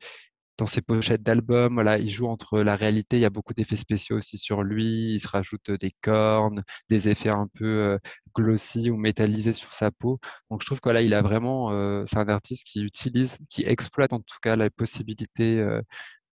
dans 0.57 0.65
ses 0.65 0.81
pochettes 0.81 1.23
d'albums. 1.23 1.75
Voilà, 1.75 1.99
il 1.99 2.09
joue 2.09 2.27
entre 2.27 2.59
la 2.61 2.75
réalité, 2.75 3.17
il 3.17 3.21
y 3.21 3.25
a 3.25 3.29
beaucoup 3.29 3.53
d'effets 3.53 3.75
spéciaux 3.75 4.17
aussi 4.17 4.37
sur 4.37 4.63
lui, 4.63 5.13
il 5.15 5.19
se 5.19 5.27
rajoute 5.27 5.71
des 5.71 5.91
cornes, 6.01 6.63
des 6.89 7.09
effets 7.09 7.29
un 7.29 7.47
peu 7.53 7.99
glossy 8.35 8.89
ou 8.89 8.97
métallisés 8.97 9.53
sur 9.53 9.73
sa 9.73 9.91
peau. 9.91 10.19
Donc 10.49 10.61
je 10.61 10.65
trouve 10.65 10.79
que 10.79 10.89
voilà, 10.89 11.01
il 11.01 11.13
a 11.13 11.21
vraiment, 11.21 12.05
c'est 12.05 12.17
un 12.17 12.29
artiste 12.29 12.65
qui 12.65 12.81
utilise, 12.81 13.37
qui 13.49 13.63
exploite 13.65 14.13
en 14.13 14.19
tout 14.19 14.37
cas 14.41 14.55
la 14.55 14.69
possibilité 14.69 15.63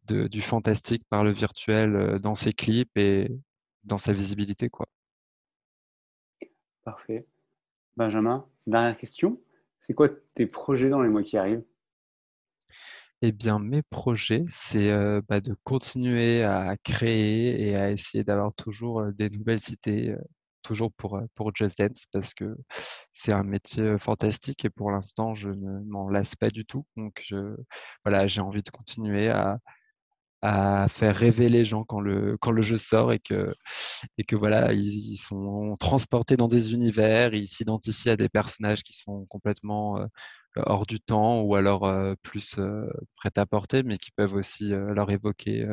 du 0.09 0.40
fantastique 0.40 1.02
par 1.11 1.25
le 1.25 1.33
virtuel 1.33 2.19
dans 2.23 2.35
ses 2.35 2.52
clips 2.52 2.97
et, 2.97 3.31
dans 3.85 3.99
sa 3.99 4.13
visibilité. 4.13 4.69
Quoi. 4.69 4.87
Parfait. 6.85 7.27
Benjamin, 7.97 8.47
dernière 8.67 8.97
question. 8.97 9.41
C'est 9.79 9.95
quoi 9.95 10.09
tes 10.35 10.47
projets 10.47 10.89
dans 10.89 11.03
les 11.03 11.09
mois 11.09 11.23
qui 11.23 11.37
arrivent? 11.37 11.65
Eh 13.23 13.33
bien, 13.33 13.59
mes 13.59 13.83
projets, 13.83 14.45
c'est 14.49 14.91
euh, 14.91 15.21
bah, 15.29 15.41
de 15.41 15.55
continuer 15.65 16.43
à 16.43 16.77
créer 16.83 17.69
et 17.69 17.77
à 17.77 17.91
essayer 17.91 18.25
d'avoir 18.25 18.55
toujours 18.55 19.01
euh, 19.01 19.13
des 19.13 19.29
nouvelles 19.29 19.61
idées, 19.69 20.11
euh, 20.11 20.19
toujours 20.63 20.91
pour, 20.93 21.21
pour 21.35 21.55
Just 21.55 21.79
Dance, 21.79 22.07
parce 22.13 22.33
que 22.33 22.57
c'est 23.13 23.33
un 23.33 23.43
métier 23.43 23.99
fantastique 23.99 24.65
et 24.65 24.71
pour 24.71 24.91
l'instant, 24.91 25.35
je 25.35 25.51
ne 25.51 25.81
m'en 25.81 26.09
lasse 26.09 26.35
pas 26.35 26.49
du 26.49 26.65
tout. 26.65 26.87
Donc, 26.97 27.21
je, 27.23 27.57
voilà, 28.05 28.27
j'ai 28.27 28.41
envie 28.41 28.63
de 28.63 28.71
continuer 28.71 29.29
à, 29.29 29.59
à 30.43 30.89
faire 30.89 31.17
rêver 31.17 31.49
les 31.49 31.65
gens 31.65 31.85
quand 31.85 32.01
le, 32.01 32.37
quand 32.39 32.51
le 32.51 32.63
jeu 32.63 32.77
sort 32.79 33.13
et 33.13 33.19
que, 33.19 33.53
et 34.19 34.25
que 34.25 34.37
voilà, 34.37 34.73
ils, 34.73 35.17
sont 35.17 35.77
transportés 35.79 36.37
dans 36.37 36.49
des 36.49 36.73
univers, 36.73 37.35
ils 37.35 37.49
s'identifient 37.49 38.11
à 38.11 38.17
des 38.17 38.29
personnages 38.29 38.83
qui 38.83 38.95
sont 38.95 39.27
complètement 39.27 40.01
euh, 40.01 40.07
hors 40.57 40.87
du 40.87 41.01
temps 41.01 41.41
ou 41.43 41.55
alors 41.57 41.85
euh, 41.87 42.15
plus 42.23 42.59
euh, 42.59 42.87
prêts 43.17 43.31
à 43.37 43.47
porter, 43.47 43.83
mais 43.83 43.99
qui 43.99 44.11
peuvent 44.13 44.35
aussi 44.35 44.71
leur 44.71 45.11
évoquer 45.11 45.67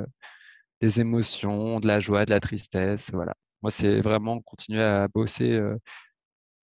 des 0.82 1.00
émotions, 1.02 1.80
de 1.80 1.88
la 1.88 2.00
joie, 2.00 2.26
de 2.26 2.32
la 2.32 2.40
tristesse. 2.40 3.12
Voilà. 3.14 3.34
Moi, 3.62 3.72
c'est 3.72 4.02
vraiment 4.02 4.42
continuer 4.42 4.84
à 4.84 5.08
bosser 5.08 5.60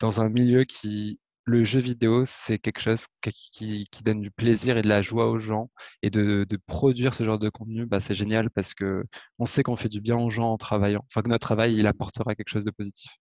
dans 0.00 0.20
un 0.20 0.28
milieu 0.28 0.64
qui 0.64 1.20
le 1.44 1.64
jeu 1.64 1.80
vidéo, 1.80 2.24
c'est 2.24 2.58
quelque 2.58 2.80
chose 2.80 3.06
qui, 3.20 3.86
donne 4.02 4.20
du 4.20 4.30
plaisir 4.30 4.76
et 4.76 4.82
de 4.82 4.88
la 4.88 5.02
joie 5.02 5.30
aux 5.30 5.38
gens. 5.38 5.70
Et 6.02 6.10
de, 6.10 6.46
produire 6.66 7.14
ce 7.14 7.24
genre 7.24 7.38
de 7.38 7.48
contenu, 7.48 7.86
bah, 7.86 8.00
c'est 8.00 8.14
génial 8.14 8.50
parce 8.50 8.74
que 8.74 9.04
on 9.38 9.44
sait 9.44 9.62
qu'on 9.62 9.76
fait 9.76 9.88
du 9.88 10.00
bien 10.00 10.16
aux 10.16 10.30
gens 10.30 10.52
en 10.52 10.56
travaillant. 10.56 11.04
Enfin, 11.06 11.22
que 11.22 11.28
notre 11.28 11.46
travail, 11.46 11.74
il 11.74 11.86
apportera 11.86 12.34
quelque 12.34 12.48
chose 12.48 12.64
de 12.64 12.70
positif. 12.70 13.16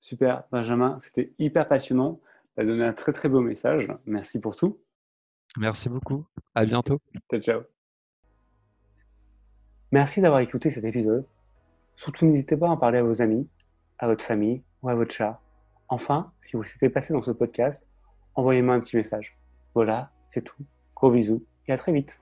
Super, 0.00 0.44
Benjamin, 0.50 0.98
c'était 1.00 1.32
hyper 1.38 1.68
passionnant. 1.68 2.20
Tu 2.54 2.62
as 2.62 2.66
donné 2.66 2.84
un 2.84 2.92
très 2.92 3.12
très 3.12 3.28
beau 3.28 3.40
message. 3.40 3.88
Merci 4.04 4.40
pour 4.40 4.56
tout. 4.56 4.80
Merci 5.56 5.88
beaucoup. 5.88 6.26
À 6.54 6.64
bientôt. 6.64 7.00
Ciao, 7.30 7.40
ciao. 7.40 7.60
Merci 9.90 10.20
d'avoir 10.20 10.40
écouté 10.40 10.70
cet 10.70 10.84
épisode. 10.84 11.26
Surtout, 11.96 12.26
n'hésitez 12.26 12.56
pas 12.56 12.66
à 12.66 12.70
en 12.70 12.76
parler 12.76 12.98
à 12.98 13.02
vos 13.02 13.22
amis, 13.22 13.48
à 13.98 14.06
votre 14.06 14.24
famille 14.24 14.62
ou 14.82 14.88
à 14.88 14.94
votre 14.94 15.14
chat 15.14 15.40
Enfin, 15.92 16.32
si 16.38 16.56
vous 16.56 16.64
s'était 16.64 16.88
passé 16.88 17.12
dans 17.12 17.22
ce 17.22 17.32
podcast, 17.32 17.86
envoyez-moi 18.34 18.76
un 18.76 18.80
petit 18.80 18.96
message. 18.96 19.36
Voilà, 19.74 20.10
c'est 20.26 20.40
tout. 20.40 20.56
Gros 20.96 21.10
bisous 21.10 21.44
et 21.68 21.72
à 21.74 21.76
très 21.76 21.92
vite. 21.92 22.21